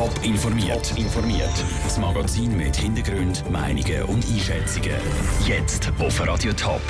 [0.00, 0.96] Top informiert.
[0.96, 1.52] informiert.
[1.84, 4.96] Das Magazin mit Hintergrund, Meinungen und Einschätzungen.
[5.46, 6.80] Jetzt auf Radio Top.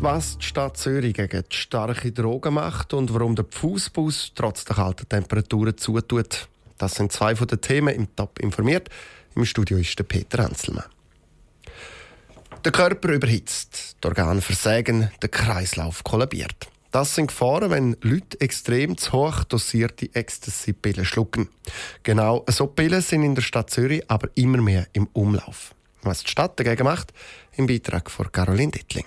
[0.00, 5.08] Was die Stadt Zürich gegen starke Drogen macht und warum der Fußbus trotz der kalten
[5.08, 6.48] Temperaturen zutut.
[6.76, 8.88] Das sind zwei von den Themen im Top informiert.
[9.36, 10.86] Im Studio ist der Peter Anselmann.
[12.64, 16.71] Der Körper überhitzt, die Organe versägen, der Kreislauf kollabiert.
[16.92, 21.48] Das sind Gefahren, wenn Leute extrem zu hoch dosierte Ecstasy-Pillen schlucken.
[22.02, 25.74] Genau so Pillen sind in der Stadt Zürich aber immer mehr im Umlauf.
[26.02, 27.14] Was die Stadt dagegen macht,
[27.56, 29.06] im Beitrag von Caroline Dittling.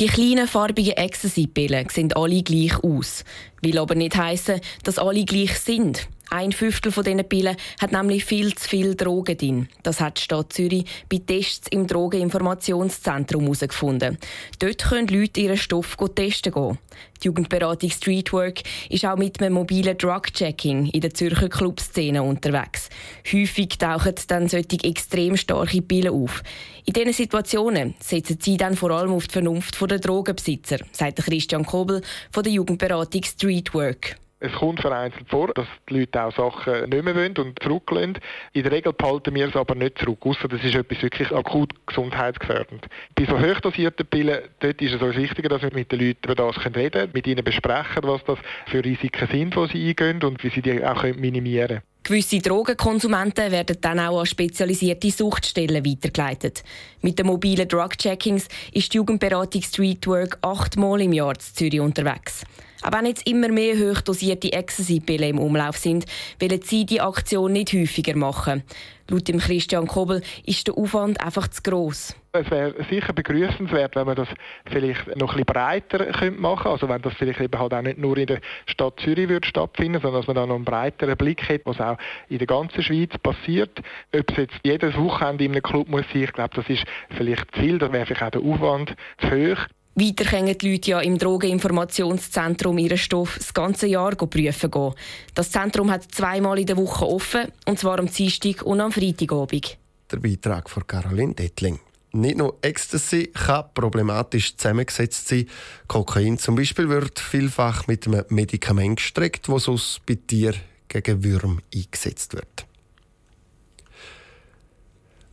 [0.00, 3.24] Die kleinen farbigen Ecstasy-Pillen sehen alle gleich aus.
[3.60, 6.08] Will aber nicht heißen, dass alle gleich sind.
[6.34, 9.68] Ein Fünftel von diesen Pillen hat nämlich viel zu viel Drogen drin.
[9.82, 14.16] Das hat die Stadt Zürich bei Tests im Drogeninformationszentrum herausgefunden.
[14.58, 16.78] Dort können Leute ihren Stoff testen gehen.
[17.22, 22.88] Die Jugendberatung Streetwork ist auch mit einem mobilen Drug-Checking in der Zürcher Clubszene unterwegs.
[23.30, 26.42] Häufig tauchen dann solche extrem starke Pillen auf.
[26.86, 31.66] In diesen Situationen setzen sie dann vor allem auf die Vernunft der Drogenbesitzer, sagt Christian
[31.66, 34.16] Kobel von der Jugendberatung Streetwork.
[34.44, 38.18] Es kommt vereinzelt vor, dass die Leute auch Sachen nicht mehr wollen und zurücklehnen.
[38.52, 41.70] In der Regel behalten wir es aber nicht zurück, außer das ist etwas wirklich akut
[41.86, 42.88] gesundheitsgefährdend.
[43.14, 46.34] Bei so hochdosierten Pillen, dort ist es uns wichtiger, dass wir mit den Leuten über
[46.34, 50.42] das reden können, mit ihnen besprechen, was das für Risiken sind, die sie eingehen und
[50.42, 51.82] wie sie die auch minimieren können.
[52.02, 56.64] Gewisse Drogenkonsumenten werden dann auch an spezialisierte Suchtstellen weitergeleitet.
[57.00, 62.44] Mit den mobilen Drug-Checkings ist die Jugendberatung Streetwork achtmal im Jahr zu Zürich unterwegs.
[62.82, 66.04] Aber wenn jetzt immer mehr hochdosierte Ecstasy-Pillen im Umlauf sind,
[66.40, 68.64] wollen sie die Aktion nicht häufiger machen.
[69.08, 72.16] Laut dem Christian Kobel ist der Aufwand einfach zu gross.
[72.32, 74.28] Es wäre sicher begrüßenswert, wenn man das
[74.66, 78.16] vielleicht noch bisschen breiter könnte machen Also wenn das vielleicht eben halt auch nicht nur
[78.16, 81.60] in der Stadt Zürich würde stattfinden, sondern dass man da noch einen breiteren Blick hat,
[81.64, 81.98] was auch
[82.30, 83.82] in der ganzen Schweiz passiert.
[84.14, 87.54] Ob es jetzt jedes Wochenende in einem Club muss sein, ich glaube, das ist vielleicht
[87.54, 89.66] zu viel, da wäre vielleicht auch der Aufwand zu hoch.
[89.94, 94.94] Weiter können die Leute ja im Drogeninformationszentrum ihren Stoff das ganze Jahr prüfen gehen.
[95.34, 99.76] Das Zentrum hat zweimal in der Woche offen, und zwar am Dienstag und am Freitagabend.
[100.10, 101.78] Der Beitrag von Caroline Dettling.
[102.12, 105.46] Nicht nur Ecstasy kann problematisch zusammengesetzt sein.
[105.88, 111.60] Kokain zum Beispiel wird vielfach mit einem Medikament gestreckt, das sonst bei Tieren gegen Würm
[111.74, 112.66] eingesetzt wird.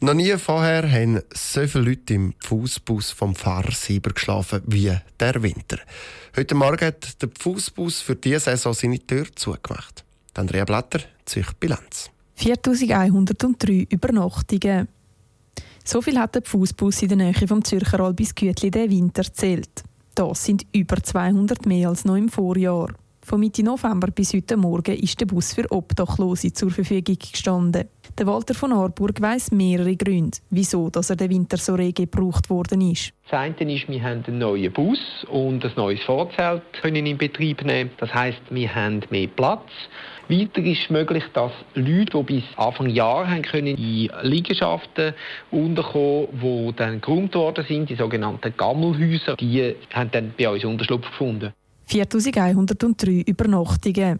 [0.02, 5.78] Noch nie vorher haben so viele Leute im Fußbus vom Fahrsieber geschlafen wie der Winter.
[6.38, 10.06] Heute Morgen hat der Fußbus für diese Saison seine Tür zugemacht.
[10.36, 12.10] Andrea Blatter zieht Bilanz.
[12.36, 14.88] 4103 Übernachtungen.
[15.84, 19.84] So viel hat der Fußbus in der Nähe vom Zürcher Albis Gütli den Winter zählt.
[20.16, 22.94] Das sind über 200 mehr als noch im Vorjahr.
[23.29, 27.88] Von Mitte November bis heute Morgen ist der Bus für Obdachlose zur Verfügung gestanden.
[28.17, 32.50] Der Walter von Arburg weiss mehrere Gründe, wieso dass er den Winter so rege gebraucht
[32.50, 33.13] worden ist.
[33.29, 34.97] Das eine ist, wir haben einen neuen Bus
[35.29, 37.91] und ein neues Fahrzelt können in Betrieb nehmen.
[38.00, 39.69] Das heißt, wir haben mehr Platz.
[40.28, 45.13] Weiter ist möglich, dass Leute, die bis Anfang Jahr haben können, in Liegenschaften
[45.51, 51.07] unterkommen, die dann geräumt worden sind, die sogenannten Gammelhäuser, die haben dann bei uns Unterschlupf
[51.12, 51.53] gefunden.
[51.89, 54.19] 4103 Übernachtungen.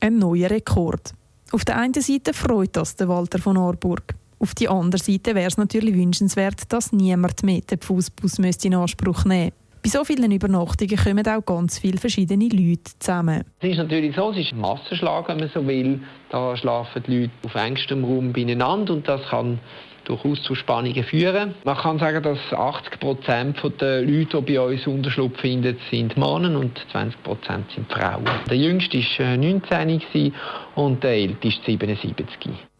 [0.00, 1.12] Ein neuer Rekord.
[1.52, 4.14] Auf der einen Seite freut das den Walter von Arburg.
[4.38, 9.26] Auf der anderen Seite wäre es natürlich wünschenswert, dass niemand mehr den Fußbus in Anspruch
[9.26, 9.65] nehmen müsste.
[9.86, 13.44] Bei so vielen Übernachtungen kommen auch ganz viele verschiedene Leute zusammen.
[13.60, 16.00] Es ist natürlich so, es ist ein Massenschlag, wenn man so will.
[16.28, 19.60] Da schlafen die Leute auf engstem Raum beieinander und das kann
[20.02, 21.54] durchaus zu Spannungen führen.
[21.62, 26.58] Man kann sagen, dass 80 Prozent der Leute, die bei uns Unterschlupf finden, sind Männer
[26.58, 28.24] und 20 Prozent sind Frauen.
[28.50, 30.32] Der jüngste war 19 äh,
[30.74, 32.26] und der älteste 77.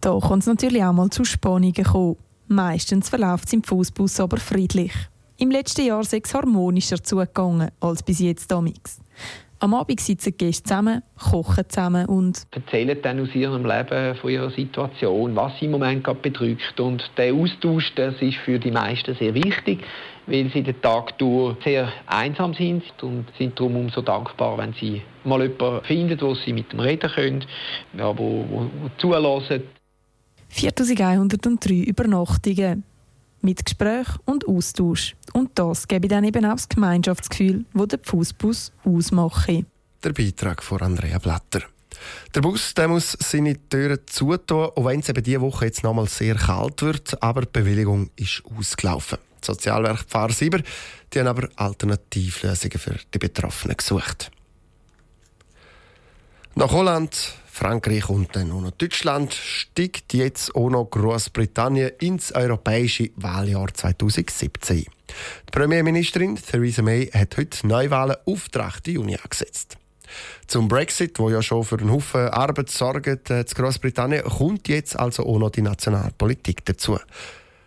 [0.00, 2.16] Da kann es natürlich auch mal zu Spannungen kommen.
[2.48, 4.90] Meistens verläuft es im Fußbus aber friedlich.
[5.38, 9.02] Im letzten Jahr sei es harmonischer zugegangen als bis jetzt damals.
[9.58, 14.30] Am Abend sitzen die Gäste zusammen, kochen zusammen und erzählen dann aus ihrem Leben, von
[14.30, 16.80] ihrer Situation, was sie im Moment gerade bedrückt.
[16.80, 19.84] Und der Austausch, das ist für die meisten sehr wichtig,
[20.26, 25.02] weil sie den Tag durch sehr einsam sind und sind darum umso dankbar, wenn sie
[25.24, 27.44] mal jemanden finden, wo sie mit dem reden können,
[27.96, 29.64] ja, wo, wo, wo zulassen.
[30.48, 32.84] 4103 Übernachtungen
[33.40, 35.14] mit Gespräch und Austausch.
[35.32, 39.64] Und das gebe dann eben auch das Gemeinschaftsgefühl, das der Fußbus ausmacht.
[40.04, 41.62] Der Beitrag von Andrea Blatter.
[42.34, 46.08] Der Bus der muss seine Türen zutun, auch wenn es eben diese Woche jetzt nochmal
[46.08, 49.18] sehr kalt wird, aber die Bewilligung ist ausgelaufen.
[49.40, 50.60] Das Sozialwerk Pfarrsieber
[51.12, 54.30] die haben aber Alternativlösungen für die Betroffenen gesucht.
[56.58, 57.14] Nach Holland,
[57.52, 64.78] Frankreich und dann auch noch Deutschland steigt jetzt auch noch Großbritannien ins europäische Wahljahr 2017.
[64.78, 64.86] Die
[65.52, 68.88] Premierministerin Theresa May hat heute Neuwahlen auf 8.
[68.88, 69.76] Juni angesetzt.
[70.46, 74.98] Zum Brexit, wo ja schon für einen Haufen Arbeit sorgt, äh, in Großbritannien, kommt jetzt
[74.98, 76.98] also auch noch die Nationalpolitik dazu.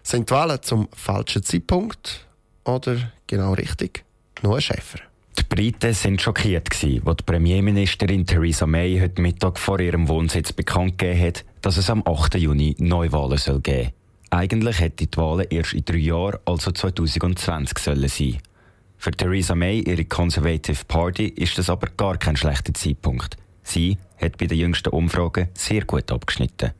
[0.01, 2.25] Sind die Wahlen zum falschen Zeitpunkt
[2.63, 4.03] oder genau richtig?
[4.41, 5.08] Noah Schäfer.
[5.37, 10.97] Die Briten sind schockiert, als die Premierministerin Theresa May heute Mittag vor ihrem Wohnsitz bekannt
[10.97, 12.35] gegeben hat, dass es am 8.
[12.35, 13.91] Juni Neuwahlen soll geben
[14.31, 18.37] Eigentlich hätte die Wahlen erst in drei Jahren, also 2020, sollen sein.
[18.97, 23.37] Für Theresa May, ihre Conservative Party, ist das aber gar kein schlechter Zeitpunkt.
[23.63, 26.71] Sie hat bei den jüngsten Umfragen sehr gut abgeschnitten.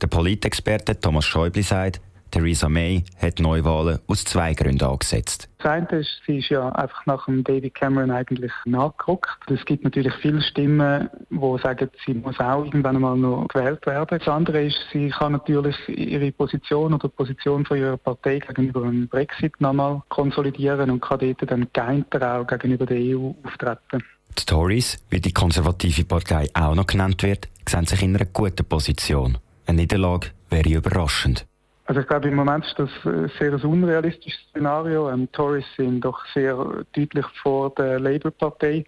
[0.00, 2.00] Der Politexperte Thomas Schäuble sagt,
[2.32, 5.50] Theresa May hat Neuwahlen aus zwei Gründen angesetzt.
[5.58, 9.28] Das eine ist, sie ist ja einfach nach dem David Cameron eigentlich nachgerückt.
[9.48, 14.18] Es gibt natürlich viele Stimmen, die sagen, sie muss auch irgendwann einmal noch gewählt werden.
[14.18, 18.80] Das andere ist, sie kann natürlich ihre Position oder die Position von ihrer Partei gegenüber
[18.80, 24.02] dem Brexit nochmal konsolidieren und kann dort dann geeinter auch gegenüber der EU auftreten.
[24.38, 28.64] Die Tories, wie die konservative Partei auch noch genannt wird, sehen sich in einer guten
[28.64, 29.36] Position.
[29.66, 31.46] Eine Niederlage wäre überraschend.
[31.92, 35.10] Also ich glaube, im Moment ist das ein sehr unrealistisches Szenario.
[35.10, 36.56] Ähm, Tories sind doch sehr
[36.94, 38.86] deutlich vor der Labour-Partei.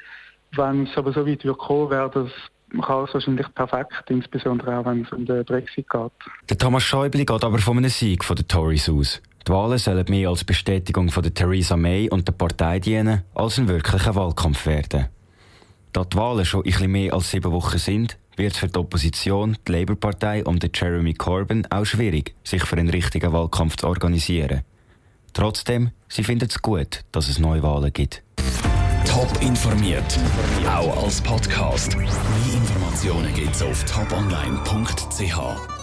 [0.57, 2.31] Wenn es aber so weit wird kommen, wäre das
[2.83, 6.13] Chaos wahrscheinlich perfekt, insbesondere auch wenn es um den Brexit geht.
[6.49, 9.21] Der Thomas Schäuble geht aber von einem Sieg von den Tories aus.
[9.47, 13.59] Die Wahlen sollen mehr als Bestätigung von der Theresa May und der Partei dienen, als
[13.59, 15.09] ein wirklicher Wahlkampf werden.
[15.93, 19.57] Da die Wahlen schon ein bisschen mehr als sieben Wochen sind, wird für die Opposition,
[19.67, 24.63] die Labour-Partei und Jeremy Corbyn auch schwierig, sich für einen richtigen Wahlkampf zu organisieren.
[25.33, 28.23] Trotzdem, sie finden es gut, dass es Neuwahlen gibt.
[29.07, 30.19] Top informiert,
[30.67, 31.97] auch als Podcast.
[31.97, 32.07] Mehr
[32.55, 35.74] Informationen gibt es auf toponline.ch.